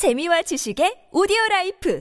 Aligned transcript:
재미와 0.00 0.40
지식의 0.40 1.12
오디오 1.12 1.36
life 1.50 2.00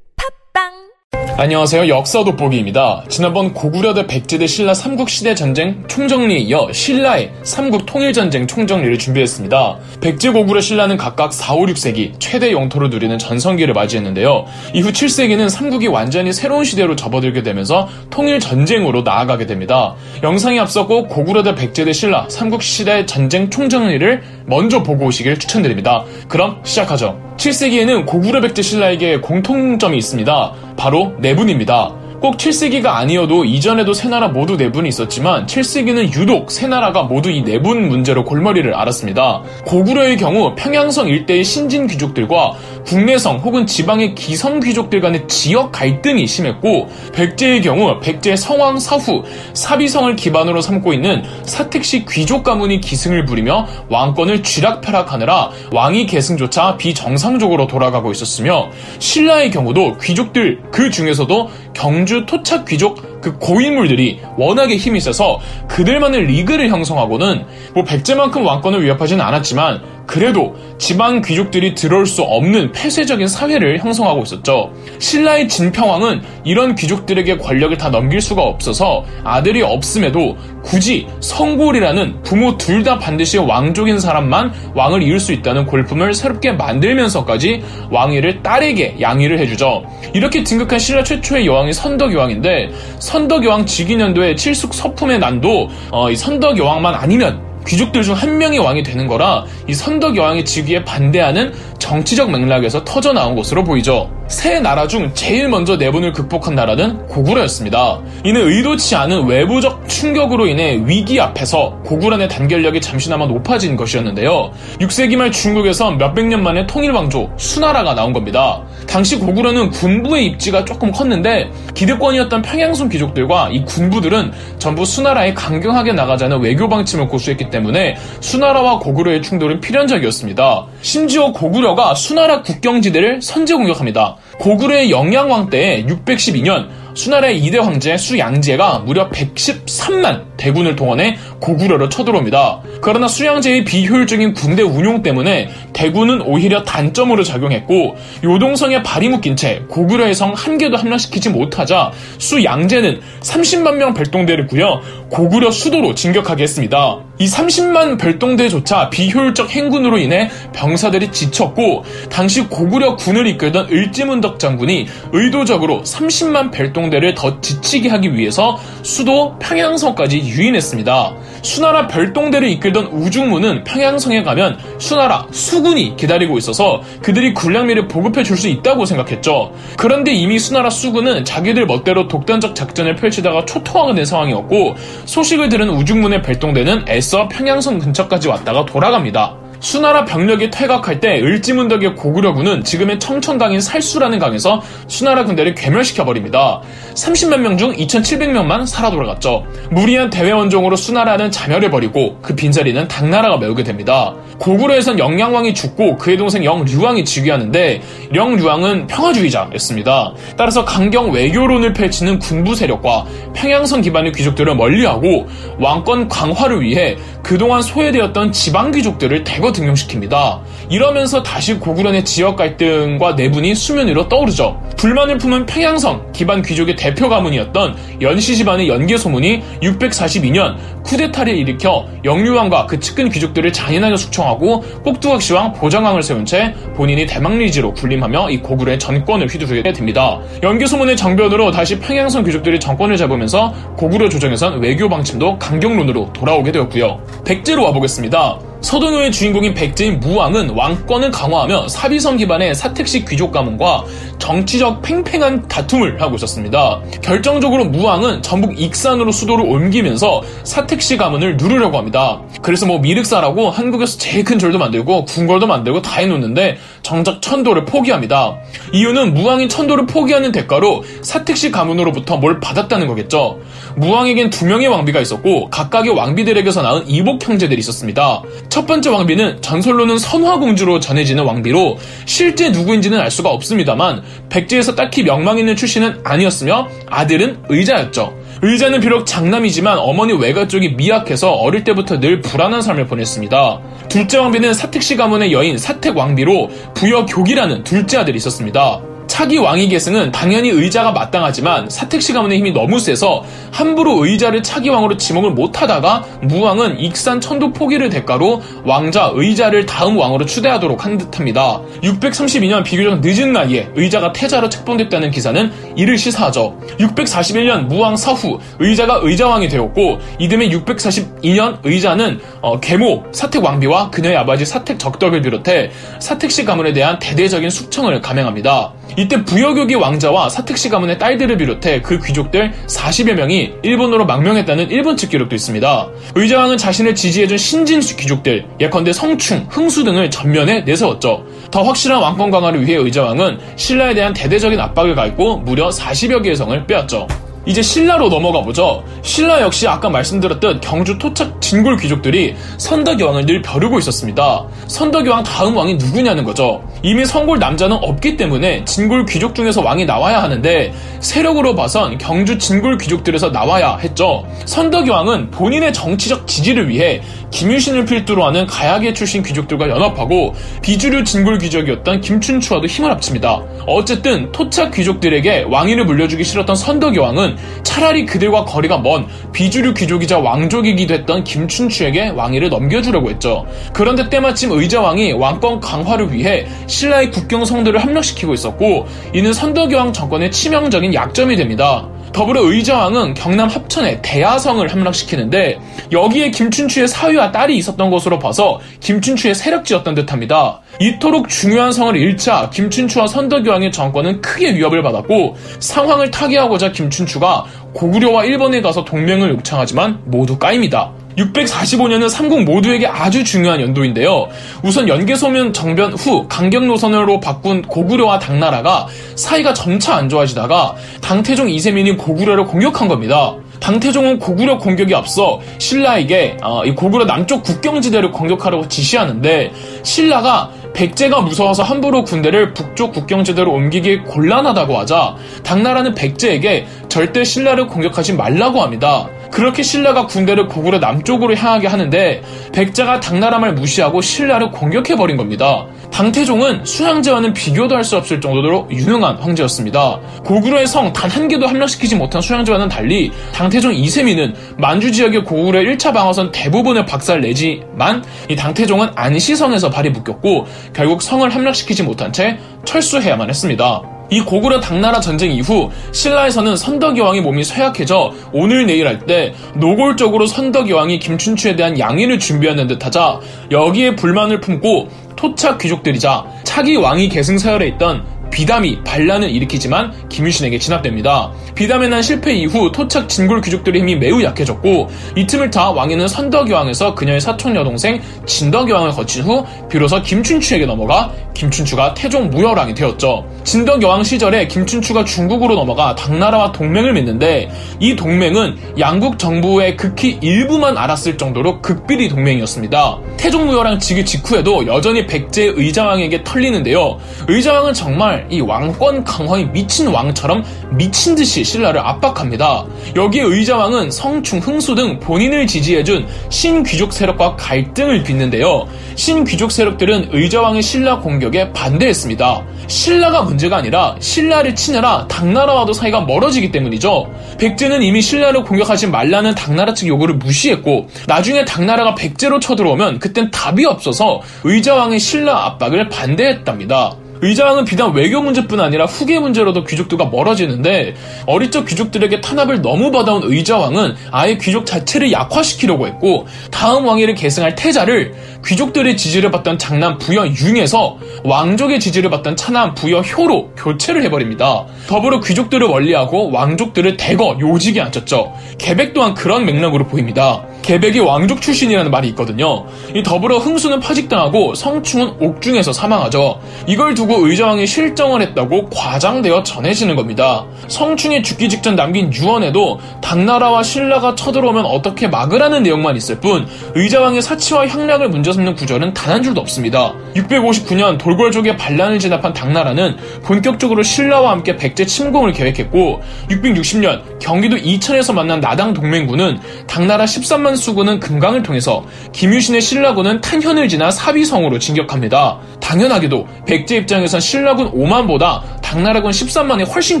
팟빵 0.54 0.92
안녕하세요. 1.36 1.88
역사 1.88 2.22
돋보기입니다. 2.22 3.02
지난번 3.08 3.52
고구려대 3.52 4.06
백제대 4.06 4.46
신라 4.46 4.72
삼국 4.72 5.10
시대 5.10 5.34
전쟁 5.34 5.82
총정리에 5.88 6.38
이어 6.38 6.72
신라의 6.72 7.32
삼국 7.42 7.84
통일 7.86 8.12
전쟁 8.12 8.46
총정리를 8.46 8.96
준비했습니다. 8.98 9.78
백제 10.00 10.30
고구려 10.30 10.60
신라는 10.60 10.96
각각 10.96 11.32
4, 11.32 11.54
5, 11.54 11.66
6세기 11.66 12.12
최대 12.20 12.52
영토를 12.52 12.88
누리는 12.88 13.18
전성기를 13.18 13.74
맞이했는데요. 13.74 14.46
이후 14.74 14.92
7세기는 14.92 15.48
삼국이 15.48 15.88
완전히 15.88 16.32
새로운 16.32 16.62
시대로 16.62 16.94
접어들게 16.94 17.42
되면서 17.42 17.88
통일 18.10 18.38
전쟁으로 18.38 19.02
나아가게 19.02 19.46
됩니다. 19.46 19.96
영상에 20.22 20.60
앞서 20.60 21.08
고구려대 21.08 21.56
백제대 21.56 21.92
신라 21.92 22.28
삼국 22.28 22.62
시대 22.62 23.06
전쟁 23.06 23.50
총정리를 23.50 24.22
먼저 24.46 24.84
보고 24.84 25.06
오시길 25.06 25.40
추천드립니다. 25.40 26.04
그럼 26.28 26.60
시작하죠. 26.62 27.31
7세기에는 27.42 28.06
고구려 28.06 28.40
백제 28.40 28.62
신라에게 28.62 29.20
공통점이 29.20 29.98
있습니다. 29.98 30.52
바로 30.76 31.14
내분입니다. 31.18 31.92
꼭 32.20 32.36
7세기가 32.36 32.86
아니어도 32.86 33.44
이전에도 33.44 33.92
세 33.94 34.08
나라 34.08 34.28
모두 34.28 34.54
내분이 34.54 34.88
있었지만 34.88 35.46
7세기는 35.46 36.14
유독 36.14 36.52
세 36.52 36.68
나라가 36.68 37.02
모두 37.02 37.32
이 37.32 37.42
내분 37.42 37.88
문제로 37.88 38.24
골머리를 38.24 38.72
앓았습니다. 38.72 39.42
고구려의 39.66 40.18
경우 40.18 40.54
평양성 40.54 41.08
일대의 41.08 41.42
신진 41.42 41.88
귀족들과 41.88 42.52
국내성 42.86 43.38
혹은 43.38 43.66
지방의 43.66 44.14
기성 44.14 44.60
귀족들 44.60 45.00
간의 45.00 45.26
지역 45.28 45.72
갈등이 45.72 46.26
심했고 46.26 46.88
백제의 47.12 47.62
경우 47.62 47.98
백제 48.00 48.36
성왕 48.36 48.78
사후 48.78 49.24
사비성을 49.54 50.14
기반으로 50.16 50.60
삼고 50.60 50.92
있는 50.92 51.22
사택시 51.44 52.04
귀족 52.06 52.42
가문이 52.42 52.80
기승을 52.80 53.24
부리며 53.24 53.66
왕권을 53.88 54.42
쥐락펴락하느라 54.42 55.50
왕위 55.72 56.06
계승조차 56.06 56.76
비정상적으로 56.76 57.66
돌아가고 57.66 58.10
있었으며 58.10 58.70
신라의 58.98 59.50
경우도 59.50 59.98
귀족들 59.98 60.62
그 60.70 60.90
중에서도 60.90 61.50
경주 61.74 62.26
토착 62.26 62.66
귀족 62.66 63.20
그 63.20 63.38
고인물들이 63.38 64.20
워낙에 64.36 64.76
힘이 64.76 64.98
있어서 64.98 65.40
그들만의 65.68 66.26
리그를 66.26 66.68
형성하고는 66.68 67.46
뭐 67.74 67.84
백제만큼 67.84 68.44
왕권을 68.44 68.82
위협하지는 68.82 69.24
않았지만 69.24 69.91
그래도 70.12 70.54
지방 70.76 71.22
귀족들이 71.22 71.74
들어올 71.74 72.04
수 72.04 72.20
없는 72.20 72.72
폐쇄적인 72.72 73.28
사회를 73.28 73.78
형성하고 73.78 74.22
있었죠. 74.24 74.70
신라의 74.98 75.48
진평왕은 75.48 76.20
이런 76.44 76.74
귀족들에게 76.74 77.38
권력을 77.38 77.74
다 77.78 77.88
넘길 77.88 78.20
수가 78.20 78.42
없어서 78.42 79.06
아들이 79.24 79.62
없음에도 79.62 80.36
굳이 80.62 81.06
성골이라는 81.20 82.22
부모 82.24 82.58
둘 82.58 82.82
다 82.82 82.98
반드시 82.98 83.38
왕족인 83.38 84.00
사람만 84.00 84.52
왕을 84.74 85.04
이을 85.04 85.20
수 85.20 85.32
있다는 85.32 85.64
골품을 85.66 86.12
새롭게 86.14 86.50
만들면서까지 86.52 87.62
왕위를 87.90 88.42
딸에게 88.42 88.96
양위를 89.00 89.38
해주죠. 89.38 89.84
이렇게 90.12 90.42
등극한 90.42 90.80
신라 90.80 91.04
최초의 91.04 91.46
여왕이 91.46 91.72
선덕여왕인데 91.72 92.70
선덕여왕 92.98 93.64
직위년도에 93.64 94.34
칠숙 94.34 94.74
서품의 94.74 95.20
난도 95.20 95.70
어, 95.92 96.10
이 96.10 96.16
선덕여왕만 96.16 96.96
아니면 96.96 97.51
귀족들 97.66 98.02
중 98.02 98.12
한 98.14 98.38
명이 98.38 98.58
왕이 98.58 98.82
되는 98.82 99.06
거라 99.06 99.44
이 99.66 99.74
선덕 99.74 100.16
여왕의 100.16 100.44
즉위에 100.44 100.84
반대하는 100.84 101.52
정치적 101.78 102.30
맥락에서 102.30 102.84
터져 102.84 103.12
나온 103.12 103.34
것으로 103.34 103.64
보이죠. 103.64 104.10
세 104.28 104.60
나라 104.60 104.86
중 104.86 105.12
제일 105.14 105.48
먼저 105.48 105.76
내분을 105.76 106.12
극복한 106.12 106.54
나라는 106.54 107.06
고구려였습니다. 107.08 108.00
이는 108.24 108.48
의도치 108.48 108.94
않은 108.94 109.26
외부적 109.26 109.88
충격으로 109.88 110.46
인해 110.46 110.80
위기 110.84 111.20
앞에서 111.20 111.78
고구려의 111.84 112.28
단결력이 112.28 112.80
잠시나마 112.80 113.26
높아진 113.26 113.76
것이었는데요. 113.76 114.52
6세기 114.78 115.16
말 115.16 115.32
중국에서 115.32 115.90
몇백 115.92 116.26
년 116.26 116.42
만에 116.42 116.66
통일왕조 116.66 117.32
수나라가 117.36 117.94
나온 117.94 118.12
겁니다. 118.12 118.62
당시 118.86 119.18
고구려는 119.18 119.70
군부의 119.70 120.26
입지가 120.26 120.64
조금 120.64 120.92
컸는데 120.92 121.50
기득권이었던 121.74 122.42
평양성 122.42 122.88
귀족들과 122.88 123.48
이 123.50 123.64
군부들은 123.64 124.32
전부 124.58 124.84
수나라에 124.84 125.34
강경하게 125.34 125.92
나가자는 125.92 126.40
외교 126.40 126.68
방침을 126.68 127.08
고수했기 127.08 127.50
때문에 127.50 127.96
수나라와 128.20 128.78
고구려의 128.78 129.22
충돌은 129.22 129.60
필연적이었습니다. 129.60 130.66
심지어 130.82 131.32
고구려가 131.32 131.94
수나라 131.94 132.42
국경지대를 132.42 133.22
선제 133.22 133.54
공격합니다. 133.54 134.16
고구려의 134.38 134.90
영양왕 134.90 135.50
때에 135.50 135.84
612년 135.86 136.68
수나라의 136.94 137.40
2대 137.42 137.58
황제 137.60 137.96
수양제가 137.96 138.80
무려 138.80 139.08
113만 139.10 140.24
대군을 140.36 140.76
동원해 140.76 141.16
고구려로 141.40 141.88
쳐들어옵니다. 141.88 142.62
그러나 142.80 143.06
수양제의 143.08 143.64
비효율적인 143.64 144.34
군대 144.34 144.62
운용 144.62 145.02
때문에 145.02 145.48
대군은 145.72 146.20
오히려 146.22 146.62
단점으로 146.64 147.22
작용했고 147.22 147.96
요동성에 148.24 148.82
발이 148.82 149.08
묶인 149.08 149.36
채 149.36 149.62
고구려의 149.68 150.14
성 150.14 150.32
한 150.32 150.58
개도 150.58 150.76
함락시키지 150.76 151.28
못하자 151.28 151.92
수양제는 152.18 153.00
30만 153.20 153.74
명 153.76 153.94
별동대를 153.94 154.46
구려 154.46 154.80
고구려 155.08 155.50
수도로 155.50 155.94
진격하게 155.94 156.42
했습니다. 156.44 156.98
이 157.22 157.26
30만 157.26 158.00
별동대조차 158.00 158.90
비효율적 158.90 159.48
행군으로 159.48 159.98
인해 159.98 160.28
병사들이 160.52 161.12
지쳤고 161.12 161.84
당시 162.10 162.48
고구려 162.48 162.96
군을 162.96 163.28
이끌던 163.28 163.68
을지문덕 163.70 164.40
장군이 164.40 164.88
의도적으로 165.12 165.82
30만 165.84 166.50
별동대를 166.50 167.14
더 167.14 167.40
지치게 167.40 167.90
하기 167.90 168.16
위해서 168.16 168.58
수도 168.82 169.38
평양성까지 169.38 170.18
유인했습니다. 170.18 171.14
수나라 171.42 171.86
별동대를 171.86 172.48
이끌던 172.48 172.86
우중무는 172.86 173.64
평양성에 173.64 174.22
가면 174.22 174.58
수나라 174.78 175.26
수군이 175.30 175.96
기다리고 175.96 176.38
있어서 176.38 176.82
그들이 177.02 177.34
군량미를 177.34 177.88
보급해 177.88 178.22
줄 178.22 178.32
수 178.42 178.48
있다고 178.48 178.86
생각했죠. 178.86 179.52
그런데 179.76 180.12
이미 180.12 180.38
수나라 180.38 180.68
수군은 180.70 181.24
자기들 181.24 181.66
멋대로 181.66 182.08
독단적 182.08 182.56
작전을 182.56 182.96
펼치다가 182.96 183.44
초토화가 183.44 183.94
된 183.94 184.04
상황이었고 184.04 184.74
소식을 185.04 185.48
들은 185.48 185.68
우중문의 185.68 186.22
별동대는 186.22 186.86
애써 186.88 187.28
평양성 187.28 187.78
근처까지 187.78 188.28
왔다가 188.28 188.64
돌아갑니다. 188.64 189.41
수나라 189.62 190.04
병력이 190.04 190.50
퇴각할 190.50 190.98
때 190.98 191.20
을지문덕의 191.20 191.94
고구려군은 191.94 192.64
지금의 192.64 192.98
청천강인 192.98 193.60
살수라는 193.60 194.18
강에서 194.18 194.60
수나라 194.88 195.24
군대를 195.24 195.54
괴멸시켜버립니다. 195.54 196.60
30만 196.94 197.38
명 197.38 197.56
중 197.56 197.72
2,700명만 197.72 198.66
살아 198.66 198.90
돌아갔죠. 198.90 199.44
무리한 199.70 200.10
대외원종으로 200.10 200.74
수나라는 200.74 201.30
자멸해버리고 201.30 202.18
그 202.20 202.34
빈자리는 202.34 202.88
당나라가 202.88 203.36
메우게 203.36 203.62
됩니다. 203.62 204.14
고구려에선 204.38 204.98
영양왕이 204.98 205.54
죽고 205.54 205.96
그의 205.96 206.16
동생 206.16 206.44
영류왕이 206.44 207.04
즉위하는데 207.04 207.82
영류왕은 208.14 208.88
평화주의자였습니다. 208.88 210.14
따라서 210.36 210.64
강경 210.64 211.12
외교론을 211.12 211.72
펼치는 211.72 212.18
군부 212.18 212.56
세력과 212.56 213.04
평양성 213.34 213.82
기반의 213.82 214.10
귀족들을 214.12 214.56
멀리하고 214.56 215.26
왕권 215.60 216.08
강화를 216.08 216.62
위해 216.62 216.96
그동안 217.22 217.62
소외되었던 217.62 218.32
지방 218.32 218.72
귀족들을 218.72 219.24
대거 219.24 219.52
등용시킵니다. 219.52 220.40
이러면서 220.68 221.22
다시 221.22 221.54
고구려의 221.54 222.04
지역 222.04 222.36
갈등과 222.36 223.14
내분이 223.14 223.54
수면 223.54 223.88
위로 223.88 224.08
떠오르죠. 224.08 224.60
불만을 224.76 225.18
품은 225.18 225.46
평양성 225.46 226.10
기반 226.12 226.42
귀족의 226.42 226.74
대표 226.74 227.08
가문이었던 227.08 227.76
연씨 228.00 228.36
집안의 228.36 228.68
연개소문이 228.68 229.42
642년 229.62 230.56
쿠데타를 230.82 231.36
일으켜 231.36 231.86
영류왕과 232.04 232.66
그 232.66 232.80
측근 232.80 233.08
귀족들을 233.08 233.52
잔인하게 233.52 233.96
숙청하고 233.96 234.60
꼭두각시왕 234.82 235.52
보장왕을 235.52 236.02
세운 236.02 236.24
채 236.24 236.54
본인이 236.74 237.06
대막리지로 237.06 237.74
군림하며 237.74 238.30
이 238.30 238.38
고구려의 238.38 238.80
전권을 238.80 239.28
휘두르게 239.28 239.72
됩니다. 239.72 240.18
연개소문의 240.42 240.96
정변으로 240.96 241.52
다시 241.52 241.78
평양성 241.78 242.24
귀족들이 242.24 242.58
정권을 242.58 242.96
잡으면서 242.96 243.54
고구려 243.76 244.08
조정에선 244.08 244.60
외교 244.60 244.88
방침도 244.88 245.38
강경론으로 245.38 246.12
돌아오게 246.12 246.50
되었고요. 246.50 247.00
백제로 247.24 247.64
와보겠습니다. 247.64 248.38
서동요의 248.62 249.10
주인공인 249.10 249.54
백제인 249.54 249.98
무왕은 249.98 250.50
왕권을 250.50 251.10
강화하며 251.10 251.66
사비성 251.68 252.16
기반의 252.16 252.54
사택씨 252.54 253.08
귀족 253.08 253.32
가문과 253.32 253.84
정치적 254.18 254.82
팽팽한 254.82 255.48
다툼을 255.48 256.00
하고 256.00 256.14
있었습니다. 256.14 256.80
결정적으로 257.02 257.64
무왕은 257.64 258.22
전북 258.22 258.58
익산으로 258.60 259.10
수도를 259.10 259.44
옮기면서 259.44 260.22
사택시 260.44 260.96
가문을 260.96 261.36
누르려고 261.36 261.76
합니다. 261.76 262.22
그래서 262.40 262.64
뭐 262.64 262.78
미륵사라고 262.78 263.50
한국에서 263.50 263.98
제일 263.98 264.24
큰 264.24 264.38
절도 264.38 264.58
만들고 264.58 265.06
궁궐도 265.06 265.48
만들고 265.48 265.82
다 265.82 266.00
해놓는데 266.00 266.58
정작 266.82 267.20
천도를 267.20 267.64
포기합니다. 267.64 268.36
이유는 268.72 269.12
무왕이 269.14 269.48
천도를 269.48 269.86
포기하는 269.86 270.30
대가로 270.30 270.84
사택시 271.02 271.50
가문으로부터 271.50 272.16
뭘 272.16 272.38
받았다는 272.38 272.86
거겠죠. 272.86 273.40
무왕에겐 273.76 274.30
두 274.30 274.46
명의 274.46 274.68
왕비가 274.68 275.00
있었고 275.00 275.50
각각의 275.50 275.92
왕비들에게서 275.92 276.62
낳은 276.62 276.88
이복 276.88 277.26
형제들이 277.26 277.58
있었습니다. 277.60 278.22
첫 278.48 278.66
번째 278.66 278.90
왕비는 278.90 279.42
전설로는 279.42 279.98
선화공주로 279.98 280.80
전해지는 280.80 281.24
왕비로 281.24 281.78
실제 282.04 282.50
누구인지는 282.50 282.98
알 282.98 283.10
수가 283.10 283.30
없습니다만 283.30 284.02
백제에서 284.28 284.74
딱히 284.74 285.02
명망 285.02 285.38
있는 285.38 285.56
출신은 285.56 286.00
아니었으며 286.04 286.68
아들은 286.88 287.44
의자였죠. 287.48 288.22
의자는 288.42 288.80
비록 288.80 289.06
장남이지만 289.06 289.78
어머니 289.78 290.12
외가 290.12 290.48
쪽이 290.48 290.70
미약해서 290.70 291.30
어릴 291.30 291.62
때부터 291.62 292.00
늘 292.00 292.20
불안한 292.20 292.60
삶을 292.60 292.86
보냈습니다. 292.86 293.60
둘째 293.88 294.18
왕비는 294.18 294.52
사택시 294.54 294.96
가문의 294.96 295.32
여인 295.32 295.56
사택 295.58 295.96
왕비로 295.96 296.50
부여 296.74 297.06
교기라는 297.06 297.62
둘째 297.62 297.98
아들이 297.98 298.16
있었습니다. 298.16 298.91
차기 299.12 299.36
왕위 299.36 299.68
계승은 299.68 300.10
당연히 300.10 300.48
의자가 300.48 300.92
마땅하지만 300.92 301.68
사택시 301.68 302.14
가문의 302.14 302.38
힘이 302.38 302.52
너무 302.52 302.78
세서 302.78 303.22
함부로 303.50 304.06
의자를 304.06 304.42
차기 304.42 304.70
왕으로 304.70 304.96
지목을 304.96 305.32
못하다가 305.32 306.02
무왕은 306.22 306.80
익산 306.80 307.20
천도 307.20 307.52
포기를 307.52 307.90
대가로 307.90 308.40
왕자 308.64 309.10
의자를 309.12 309.66
다음 309.66 309.98
왕으로 309.98 310.24
추대하도록 310.24 310.82
한 310.82 310.96
듯합니다. 310.96 311.60
632년 311.82 312.64
비교적 312.64 313.00
늦은 313.02 313.34
나이에 313.34 313.68
의자가 313.74 314.14
태자로 314.14 314.48
책봉됐다는 314.48 315.10
기사는 315.10 315.52
이를 315.76 315.98
시사하죠. 315.98 316.58
641년 316.78 317.66
무왕 317.66 317.98
사후 317.98 318.40
의자가 318.60 319.00
의자왕이 319.02 319.50
되었고 319.50 319.98
이듬해 320.20 320.48
642년 320.48 321.58
의자는 321.64 322.18
어, 322.40 322.58
계모 322.60 323.04
사택 323.12 323.44
왕비와 323.44 323.90
그녀의 323.90 324.16
아버지 324.16 324.46
사택 324.46 324.78
적덕을 324.78 325.20
비롯해 325.20 325.70
사택시 325.98 326.46
가문에 326.46 326.72
대한 326.72 326.98
대대적인 326.98 327.50
숙청을 327.50 328.00
감행합니다. 328.00 328.72
이때 328.96 329.24
부여교기 329.24 329.74
왕자와 329.74 330.28
사택시 330.28 330.68
가문의 330.68 330.98
딸들을 330.98 331.36
비롯해 331.36 331.80
그 331.82 332.00
귀족들 332.00 332.52
40여 332.66 333.14
명이 333.14 333.52
일본으로 333.62 334.04
망명했다는 334.06 334.70
일본 334.70 334.96
측 334.96 335.10
기록도 335.10 335.34
있습니다. 335.34 335.88
의자왕은 336.14 336.58
자신을 336.58 336.94
지지해준 336.94 337.38
신진 337.38 337.80
귀족들, 337.80 338.46
예컨대 338.60 338.92
성충, 338.92 339.46
흥수 339.50 339.84
등을 339.84 340.10
전면에 340.10 340.60
내세웠죠. 340.60 341.24
더 341.50 341.62
확실한 341.62 342.00
왕권 342.00 342.30
강화를 342.30 342.66
위해 342.66 342.76
의자왕은 342.76 343.38
신라에 343.56 343.94
대한 343.94 344.12
대대적인 344.12 344.58
압박을 344.58 344.94
가했고 344.94 345.38
무려 345.38 345.68
40여 345.68 346.22
개의 346.22 346.36
성을 346.36 346.66
빼앗죠. 346.66 347.06
이제 347.44 347.60
신라로 347.60 348.08
넘어가 348.08 348.40
보죠. 348.42 348.84
신라 349.02 349.40
역시 349.40 349.66
아까 349.66 349.90
말씀드렸듯 349.90 350.60
경주 350.60 350.96
토착 350.98 351.40
진골 351.40 351.76
귀족들이 351.78 352.36
선덕여왕을 352.58 353.26
늘 353.26 353.42
벼르고 353.42 353.80
있었습니다. 353.80 354.44
선덕여왕 354.68 355.24
다음 355.24 355.56
왕이 355.56 355.74
누구냐는 355.74 356.22
거죠. 356.22 356.62
이미 356.82 357.04
선골 357.04 357.40
남자는 357.40 357.78
없기 357.82 358.16
때문에 358.16 358.64
진골 358.64 359.06
귀족 359.06 359.34
중에서 359.34 359.60
왕이 359.60 359.86
나와야 359.86 360.22
하는데 360.22 360.72
세력으로 361.00 361.56
봐선 361.56 361.98
경주 361.98 362.38
진골 362.38 362.78
귀족들에서 362.78 363.30
나와야 363.30 363.76
했죠. 363.76 364.24
선덕여왕은 364.44 365.32
본인의 365.32 365.72
정치적 365.72 366.28
지지를 366.28 366.68
위해 366.68 367.02
김유신을 367.32 367.86
필두로 367.86 368.24
하는 368.24 368.46
가야계 368.46 368.92
출신 368.92 369.22
귀족들과 369.22 369.68
연합하고 369.68 370.34
비주류 370.60 371.02
진골 371.04 371.38
귀족이었던 371.38 372.00
김춘추와도 372.00 372.66
힘을 372.66 372.90
합칩니다. 372.90 373.42
어쨌든 373.66 374.30
토착 374.30 374.72
귀족들에게 374.72 375.46
왕위를 375.48 375.84
물려주기 375.86 376.22
싫었던 376.22 376.54
선덕여왕은 376.54 377.36
차라리 377.64 378.06
그들과 378.06 378.44
거리가 378.44 378.78
먼 378.78 379.06
비주류 379.32 379.74
귀족이자 379.74 380.18
왕족이기도 380.18 380.94
했던 380.94 381.24
김춘추에게 381.24 382.10
왕위를 382.10 382.50
넘겨주려고 382.50 383.10
했죠. 383.10 383.46
그런데 383.72 384.08
때마침 384.08 384.52
의자왕이 384.52 385.12
왕권 385.14 385.60
강화를 385.60 386.12
위해 386.12 386.46
신라의 386.66 387.10
국경 387.10 387.44
성들을 387.44 387.82
함락시키고 387.82 388.34
있었고 388.34 388.86
이는 389.14 389.32
선덕여왕 389.32 389.92
정권의 389.92 390.30
치명적인 390.30 390.92
약점이 390.94 391.36
됩니다. 391.36 391.88
더불어 392.12 392.42
의자왕은 392.42 393.14
경남 393.14 393.48
합천에 393.48 394.00
대야성을 394.02 394.66
함락시키는데 394.68 395.58
여기에 395.90 396.30
김춘추의 396.30 396.86
사위와 396.86 397.32
딸이 397.32 397.56
있었던 397.56 397.90
것으로 397.90 398.18
봐서 398.18 398.60
김춘추의 398.80 399.34
세력지였던 399.34 399.94
듯합니다. 399.94 400.60
이토록 400.78 401.28
중요한 401.28 401.72
성을 401.72 401.96
잃자 401.96 402.50
김춘추와 402.50 403.06
선덕여왕의 403.06 403.72
정권은 403.72 404.20
크게 404.20 404.54
위협을 404.54 404.82
받았고 404.82 405.36
상황을 405.58 406.10
타개하고자 406.10 406.72
김춘추가 406.72 407.46
고구려와 407.72 408.24
일본에 408.24 408.60
가서 408.60 408.84
동맹을 408.84 409.30
요청하지만 409.30 410.00
모두 410.04 410.38
까입니다. 410.38 410.92
645년은 411.16 412.08
삼국 412.08 412.44
모두에게 412.44 412.86
아주 412.86 413.24
중요한 413.24 413.60
연도인데요. 413.60 414.28
우선 414.62 414.88
연개소면 414.88 415.52
정변 415.52 415.92
후 415.94 416.26
강경 416.28 416.66
노선으로 416.66 417.20
바꾼 417.20 417.62
고구려와 417.62 418.18
당나라가 418.18 418.86
사이가 419.16 419.54
점차 419.54 419.94
안 419.94 420.08
좋아지다가 420.08 420.74
당태종 421.00 421.50
이세민이 421.50 421.96
고구려를 421.96 422.46
공격한 422.46 422.88
겁니다. 422.88 423.34
당태종은 423.60 424.18
고구려 424.18 424.58
공격이 424.58 424.92
앞서 424.94 425.40
신라에게 425.58 426.36
어, 426.42 426.64
이 426.64 426.74
고구려 426.74 427.04
남쪽 427.04 427.44
국경지대를 427.44 428.10
공격하라고 428.10 428.66
지시하는데 428.66 429.52
신라가 429.84 430.50
백제가 430.74 431.20
무서워서 431.20 431.62
함부로 431.62 432.02
군대를 432.02 432.54
북쪽 432.54 432.92
국경지대로 432.92 433.52
옮기기 433.52 433.98
곤란하다고 434.04 434.78
하자 434.78 435.14
당나라는 435.44 435.94
백제에게 435.94 436.66
절대 436.88 437.22
신라를 437.22 437.68
공격하지 437.68 438.14
말라고 438.14 438.62
합니다. 438.62 439.08
그렇게 439.32 439.62
신라가 439.62 440.06
군대를 440.06 440.46
고구려 440.46 440.78
남쪽으로 440.78 441.34
향하게 441.34 441.66
하는데 441.66 442.22
백제가 442.52 443.00
당나라 443.00 443.38
말 443.38 443.54
무시하고 443.54 444.02
신라를 444.02 444.50
공격해버린 444.50 445.16
겁니다. 445.16 445.66
당태종은 445.90 446.64
수양제와는 446.64 447.32
비교도 447.32 447.74
할 447.74 447.82
수 447.82 447.96
없을 447.96 448.20
정도로 448.20 448.68
유능한 448.70 449.16
황제였습니다. 449.16 449.98
고구려의 450.24 450.66
성 450.66 450.92
단 450.92 451.10
한 451.10 451.28
개도 451.28 451.46
함락시키지 451.46 451.96
못한 451.96 452.22
수양제와는 452.22 452.68
달리 452.68 453.10
당태종 453.34 453.74
이세민은 453.74 454.34
만주 454.58 454.92
지역의 454.92 455.24
고구려 455.24 455.60
1차 455.60 455.92
방어선 455.92 456.30
대부분을 456.32 456.86
박살내지만 456.86 458.04
이 458.28 458.36
당태종은 458.36 458.90
안시성에서 458.94 459.70
발이 459.70 459.90
묶였고 459.90 460.46
결국 460.74 461.02
성을 461.02 461.28
함락시키지 461.28 461.82
못한 461.82 462.12
채 462.12 462.38
철수해야만 462.64 463.28
했습니다. 463.30 463.82
이 464.12 464.20
고구려 464.20 464.60
당나라 464.60 465.00
전쟁 465.00 465.32
이후 465.32 465.70
신라에서는 465.90 466.54
선덕여왕의 466.54 467.22
몸이 467.22 467.44
쇠약해져 467.44 468.12
오늘 468.32 468.66
내일 468.66 468.86
할 468.86 468.92
때 469.06 469.32
노골적으로 469.54 470.26
선덕여왕이 470.26 470.98
김춘추에 470.98 471.56
대한 471.56 471.78
양해를 471.78 472.18
준비하는 472.18 472.66
듯하자 472.66 473.20
여기에 473.50 473.96
불만을 473.96 474.40
품고 474.40 474.88
토착 475.16 475.58
귀족들이자 475.58 476.24
차기 476.44 476.76
왕위 476.76 477.08
계승 477.08 477.38
서열에 477.38 477.68
있던 477.68 478.04
비담이 478.32 478.82
반란을 478.82 479.30
일으키지만 479.30 480.08
김유신에게 480.08 480.58
진압됩니다. 480.58 481.30
비담의 481.54 481.90
난 481.90 482.02
실패 482.02 482.32
이후 482.32 482.72
토착 482.72 483.08
진골 483.08 483.42
귀족들의 483.42 483.80
힘이 483.80 483.96
매우 483.96 484.22
약해졌고 484.22 484.90
이 485.16 485.26
틈을 485.26 485.50
타 485.50 485.70
왕위는 485.70 486.08
선덕여왕에서 486.08 486.94
그녀의 486.94 487.20
사촌 487.20 487.54
여동생 487.54 488.00
진덕여왕을 488.26 488.90
거친 488.92 489.22
후 489.22 489.44
비로소 489.70 490.02
김춘추에게 490.02 490.66
넘어가 490.66 491.12
김춘추가 491.34 491.94
태종 491.94 492.30
무열왕이 492.30 492.74
되었죠. 492.74 493.24
진덕여왕 493.44 494.02
시절에 494.02 494.48
김춘추가 494.48 495.04
중국으로 495.04 495.54
넘어가 495.54 495.94
당나라와 495.94 496.52
동맹을 496.52 496.92
맺는데 496.94 497.50
이 497.80 497.96
동맹은 497.96 498.56
양국 498.78 499.18
정부의 499.18 499.76
극히 499.76 500.18
일부만 500.20 500.76
알았을 500.76 501.18
정도로 501.18 501.60
극비리 501.60 502.08
동맹이었습니다. 502.08 502.98
태종 503.16 503.46
무열왕 503.46 503.78
즉위 503.78 504.04
직후에도 504.04 504.66
여전히 504.66 505.06
백제 505.06 505.52
의자왕에게 505.54 506.24
털리는데요. 506.24 506.98
의자왕은 507.28 507.74
정말 507.74 508.21
이 508.30 508.40
왕권 508.40 509.04
강화에 509.04 509.44
미친 509.44 509.88
왕처럼 509.88 510.44
미친 510.70 511.14
듯이 511.14 511.44
신라를 511.44 511.80
압박합니다. 511.80 512.64
여기에 512.96 513.22
의자왕은 513.22 513.90
성충, 513.90 514.38
흥수 514.40 514.74
등 514.74 514.98
본인을 514.98 515.46
지지해준 515.46 516.06
신귀족 516.30 516.92
세력과 516.92 517.36
갈등을 517.36 518.02
빚는데요. 518.02 518.66
신귀족 518.94 519.52
세력들은 519.52 520.10
의자왕의 520.12 520.62
신라 520.62 521.00
공격에 521.00 521.52
반대했습니다. 521.52 522.42
신라가 522.66 523.22
문제가 523.22 523.56
아니라 523.56 523.96
신라를 524.00 524.54
치느라 524.54 525.06
당나라와도 525.08 525.72
사이가 525.72 526.02
멀어지기 526.02 526.50
때문이죠. 526.52 527.10
백제는 527.38 527.82
이미 527.82 528.00
신라를 528.00 528.44
공격하지 528.44 528.86
말라는 528.88 529.34
당나라 529.34 529.74
측 529.74 529.88
요구를 529.88 530.16
무시했고 530.16 530.88
나중에 531.06 531.44
당나라가 531.44 531.94
백제로 531.94 532.40
쳐들어오면 532.40 532.98
그땐 532.98 533.30
답이 533.30 533.64
없어서 533.66 534.20
의자왕의 534.44 534.98
신라 534.98 535.46
압박을 535.46 535.88
반대했답니다. 535.88 536.96
의자왕은 537.22 537.64
비단 537.64 537.94
외교 537.94 538.20
문제뿐 538.20 538.60
아니라 538.60 538.84
후계 538.84 539.20
문제로도 539.20 539.62
귀족들과 539.64 540.06
멀어지는데 540.06 540.96
어릴 541.26 541.52
적 541.52 541.64
귀족들에게 541.64 542.20
탄압을 542.20 542.62
너무 542.62 542.90
받아온 542.90 543.22
의자왕은 543.24 543.94
아예 544.10 544.36
귀족 544.38 544.66
자체를 544.66 545.12
약화시키려고 545.12 545.86
했고 545.86 546.26
다음 546.50 546.84
왕위를 546.84 547.14
계승할 547.14 547.54
태자를 547.54 548.14
귀족들의 548.44 548.96
지지를 548.96 549.30
받던 549.30 549.58
장남 549.58 549.98
부여 549.98 550.26
융에서 550.26 550.98
왕족의 551.24 551.78
지지를 551.78 552.10
받던 552.10 552.36
차남 552.36 552.74
부여 552.74 553.00
효로 553.00 553.50
교체를 553.56 554.02
해버립니다. 554.04 554.66
더불어 554.88 555.20
귀족들을 555.20 555.66
원리하고 555.66 556.30
왕족들을 556.32 556.96
대거 556.96 557.38
요직에 557.40 557.80
앉혔죠. 557.80 558.32
계백 558.58 558.94
또한 558.94 559.14
그런 559.14 559.44
맥락으로 559.44 559.86
보입니다. 559.86 560.42
개백이 560.62 561.00
왕족 561.00 561.40
출신이라는 561.40 561.90
말이 561.90 562.08
있거든요. 562.08 562.66
이 562.94 563.02
더불어 563.02 563.38
흥수는 563.38 563.80
파직당하고 563.80 564.54
성충은 564.54 565.16
옥중에서 565.20 565.72
사망하죠. 565.72 566.40
이걸 566.66 566.94
두고 566.94 567.26
의자왕이 567.26 567.66
실정을 567.66 568.22
했다고 568.22 568.70
과장되어 568.70 569.42
전해지는 569.42 569.96
겁니다. 569.96 570.46
성충이 570.68 571.22
죽기 571.22 571.48
직전 571.48 571.74
남긴 571.74 572.12
유언에도 572.12 572.80
당나라와 573.00 573.62
신라가 573.62 574.14
쳐들어오면 574.14 574.64
어떻게 574.64 575.08
막으라는 575.08 575.64
내용만 575.64 575.96
있을 575.96 576.20
뿐 576.20 576.46
의자왕의 576.74 577.22
사치와 577.22 577.66
향락을 577.66 578.08
문제 578.08 578.31
삼는 578.32 578.56
구절은 578.56 578.92
단 578.94 579.12
한 579.12 579.22
줄도 579.22 579.42
없습니다. 579.42 579.92
659년 580.16 580.96
돌궐족의 580.96 581.58
반란을 581.58 581.98
진압한 581.98 582.32
당나라는 582.32 582.96
본격적으로 583.22 583.82
신라와 583.82 584.30
함께 584.30 584.56
백제 584.56 584.86
침공을 584.86 585.32
계획했고 585.32 586.00
660년 586.30 587.18
경기도 587.18 587.58
이천에서 587.58 588.14
만난 588.14 588.40
나당 588.40 588.72
동맹군은 588.72 589.38
당나라 589.66 590.06
13만 590.06 590.56
수군은 590.56 590.98
금강을 590.98 591.42
통해서 591.42 591.84
김유신의 592.12 592.62
신라군은 592.62 593.20
탄현을 593.20 593.68
지나 593.68 593.90
사비성으로 593.90 594.58
진격합니다. 594.58 595.38
당연하게도 595.60 596.26
백제 596.46 596.76
입장에선 596.78 597.20
신라군 597.20 597.72
5만보다 597.72 598.40
당나라군 598.72 599.10
13만이 599.10 599.70
훨씬 599.70 600.00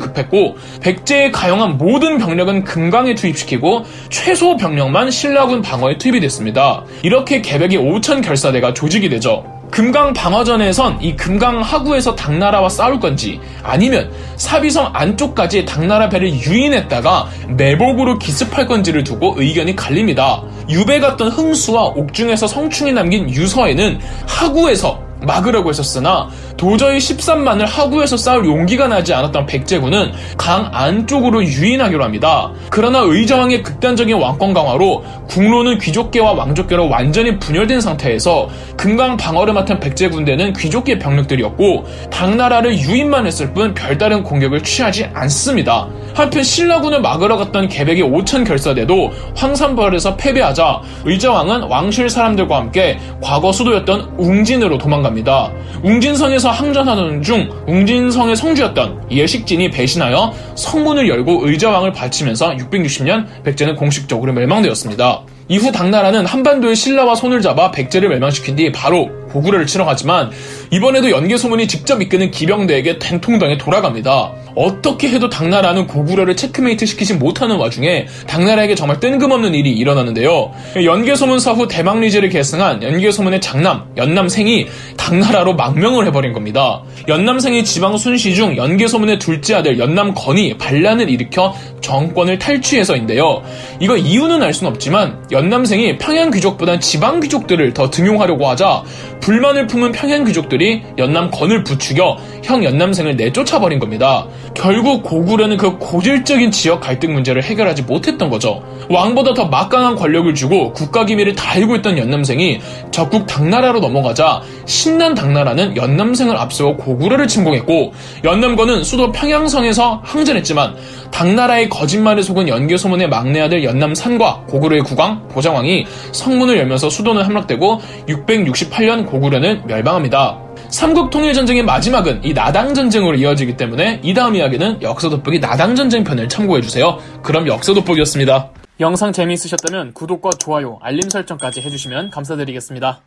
급했고 0.00 0.56
백제에 0.80 1.30
가용한 1.30 1.76
모든 1.76 2.16
병력은 2.16 2.64
금강에 2.64 3.14
투입시키고 3.14 3.84
최소 4.08 4.56
병력만 4.56 5.10
신라군 5.10 5.60
방어에 5.60 5.98
투입이 5.98 6.20
됐습니다. 6.20 6.82
이렇게 7.02 7.42
개백의 7.42 7.78
5천 7.78 8.24
결사대가 8.24 8.72
조직이 8.72 9.10
되죠. 9.10 9.44
금강 9.70 10.14
방어전에선 10.14 11.02
이 11.02 11.16
금강 11.16 11.60
하구에서 11.60 12.14
당나라와 12.14 12.70
싸울 12.70 12.98
건지 12.98 13.40
아니면 13.62 14.10
사비성 14.36 14.90
안쪽까지 14.94 15.66
당나라 15.66 16.08
배를 16.08 16.32
유인했다가 16.32 17.28
내복으로 17.48 18.18
기습할 18.18 18.66
건지를 18.66 19.04
두고 19.04 19.34
의견이 19.36 19.76
갈립니다. 19.76 20.42
유배 20.70 20.98
갔던 21.00 21.28
흥수와 21.28 21.88
옥중에서 21.88 22.46
성충이 22.46 22.92
남긴 22.92 23.28
유서에는 23.28 24.00
하구에서 24.26 25.12
막으려고 25.22 25.70
했었으나 25.70 26.28
도저히 26.56 26.98
13만을 26.98 27.66
하구에서 27.66 28.16
싸울 28.16 28.46
용기가 28.46 28.88
나지 28.88 29.12
않았던 29.14 29.46
백제군은 29.46 30.12
강 30.36 30.68
안쪽으로 30.72 31.44
유인하기로 31.44 32.02
합니다. 32.02 32.50
그러나 32.70 33.00
의저왕의 33.00 33.62
극단적인 33.62 34.16
왕권 34.16 34.54
강화로 34.54 35.04
국로는 35.28 35.78
귀족계와 35.78 36.32
왕족계로 36.32 36.88
완전히 36.88 37.38
분열된 37.38 37.80
상태에서 37.80 38.48
금강 38.76 39.16
방어를 39.16 39.54
맡은 39.54 39.80
백제 39.80 40.08
군대는 40.08 40.52
귀족계 40.52 40.98
병력들이었고 40.98 41.84
당나라를 42.10 42.78
유인만 42.78 43.26
했을 43.26 43.52
뿐 43.52 43.74
별다른 43.74 44.22
공격을 44.22 44.62
취하지 44.62 45.06
않습니다. 45.12 45.88
한편 46.14 46.42
신라군을 46.42 47.00
막으러 47.00 47.36
갔던 47.36 47.68
개백의 47.68 48.02
5천 48.04 48.46
결사대도 48.46 49.10
황산벌에서 49.34 50.16
패배하자 50.16 50.80
의자왕은 51.04 51.62
왕실 51.64 52.10
사람들과 52.10 52.56
함께 52.56 52.98
과거 53.22 53.52
수도였던 53.52 54.14
웅진으로 54.18 54.78
도망갑니다. 54.78 55.50
웅진성에서 55.82 56.41
항전하던 56.50 57.22
중 57.22 57.50
웅진성의 57.66 58.36
성주였던 58.36 59.10
예식진이 59.10 59.70
배신하여 59.70 60.32
성문을 60.54 61.08
열고 61.08 61.46
의자왕을 61.48 61.92
바치면서 61.92 62.50
660년 62.50 63.42
백제는 63.44 63.76
공식적으로 63.76 64.32
멸망되었습니다. 64.32 65.22
이후 65.48 65.72
당나라는 65.72 66.24
한반도의 66.24 66.76
신라와 66.76 67.14
손을 67.14 67.42
잡아 67.42 67.70
백제를 67.70 68.08
멸망시킨 68.08 68.56
뒤 68.56 68.72
바로 68.72 69.10
고구려를 69.30 69.66
치러 69.66 69.84
가지만 69.84 70.30
이번에도 70.70 71.10
연개 71.10 71.36
소문이 71.36 71.66
직접 71.68 72.00
이끄는 72.00 72.30
기병대에게 72.30 72.98
된통당에 72.98 73.58
돌아갑니다. 73.58 74.32
어떻게 74.54 75.08
해도 75.08 75.28
당나라는 75.28 75.86
고구려를 75.86 76.36
체크메이트 76.36 76.86
시키지 76.86 77.14
못하는 77.14 77.56
와중에 77.56 78.06
당나라에게 78.26 78.74
정말 78.74 79.00
뜬금없는 79.00 79.54
일이 79.54 79.70
일어나는데요. 79.72 80.52
연개소문 80.84 81.38
사 81.38 81.52
후 81.52 81.68
대망리제를 81.68 82.30
계승한 82.30 82.82
연개소문의 82.82 83.40
장남 83.42 83.84
연남생이 83.98 84.66
당나라로 84.96 85.54
망명을 85.54 86.06
해버린 86.06 86.32
겁니다. 86.32 86.82
연남생이 87.08 87.64
지방 87.64 87.98
순시 87.98 88.34
중 88.34 88.56
연개소문의 88.56 89.18
둘째 89.18 89.56
아들 89.56 89.78
연남건이 89.78 90.56
반란을 90.56 91.10
일으켜 91.10 91.54
정권을 91.82 92.38
탈취해서인데요. 92.38 93.42
이거 93.80 93.96
이유는 93.96 94.42
알 94.42 94.54
수는 94.54 94.72
없지만 94.72 95.24
연남생이 95.30 95.98
평양 95.98 96.30
귀족보단 96.30 96.80
지방 96.80 97.20
귀족들을 97.20 97.74
더 97.74 97.90
등용하려고 97.90 98.48
하자 98.48 98.84
불만을 99.20 99.66
품은 99.66 99.92
평양 99.92 100.24
귀족들이 100.24 100.82
연남건을 100.96 101.64
부추겨 101.64 102.16
형 102.44 102.64
연남생을 102.64 103.16
내쫓아버린 103.16 103.78
겁니다. 103.78 104.26
결국 104.54 105.02
고구려는 105.02 105.56
그 105.56 105.78
고질적인 105.78 106.50
지역 106.50 106.80
갈등 106.80 107.12
문제를 107.12 107.42
해결하지 107.42 107.82
못했던 107.82 108.30
거죠. 108.30 108.62
왕보다 108.88 109.34
더 109.34 109.46
막강한 109.46 109.96
권력을 109.96 110.32
주고 110.34 110.72
국가 110.72 111.04
기밀을 111.04 111.34
다 111.34 111.52
알고 111.52 111.76
있던 111.76 111.98
연남생이 111.98 112.60
적국 112.90 113.26
당나라로 113.26 113.80
넘어가자 113.80 114.42
신난 114.66 115.14
당나라는 115.14 115.76
연남생을 115.76 116.36
앞세워 116.36 116.76
고구려를 116.76 117.28
침공했고 117.28 117.92
연남건은 118.24 118.84
수도 118.84 119.12
평양성에서 119.12 120.02
항전했지만 120.04 120.76
당나라의 121.10 121.68
거짓말을 121.68 122.22
속은 122.22 122.48
연개소문의 122.48 123.08
막내 123.08 123.40
아들 123.40 123.64
연남산과 123.64 124.44
고구려의 124.48 124.82
국왕 124.82 125.28
보장왕이 125.28 125.86
성문을 126.12 126.56
열면서 126.58 126.90
수도는 126.90 127.22
함락되고 127.22 127.80
668년 128.08 129.06
고구려는 129.06 129.66
멸망합니다. 129.66 130.51
삼국통일전쟁의 130.72 131.64
마지막은 131.64 132.24
이 132.24 132.32
나당전쟁으로 132.32 133.16
이어지기 133.16 133.56
때문에 133.58 134.00
이 134.02 134.14
다음 134.14 134.34
이야기는 134.34 134.80
역사 134.80 135.10
돋보기 135.10 135.38
나당전쟁 135.38 136.02
편을 136.02 136.28
참고해주세요. 136.30 136.98
그럼 137.22 137.46
역사 137.46 137.74
돋보기였습니다. 137.74 138.50
영상 138.80 139.12
재미있으셨다면 139.12 139.92
구독과 139.92 140.30
좋아요, 140.38 140.78
알림 140.80 141.08
설정까지 141.08 141.60
해주시면 141.60 142.10
감사드리겠습니다. 142.10 143.02